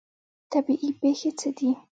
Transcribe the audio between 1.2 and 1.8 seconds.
څه دي؟